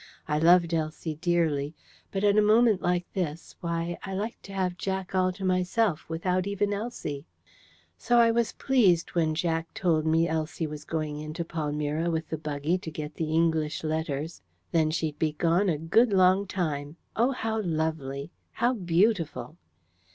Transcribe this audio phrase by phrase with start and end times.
[0.27, 1.75] I loved Elsie dearly;
[2.09, 6.09] but at a moment like this, why, I liked to have Jack all to myself
[6.09, 7.27] without even Elsie.
[7.99, 12.39] So I was pleased when Jack told me Elsie was going into Palmyra with the
[12.39, 14.41] buggy to get the English letters.
[14.71, 16.97] Then she'd be gone a good long time!
[17.15, 18.31] Oh, how lovely!
[18.53, 19.55] How beautiful!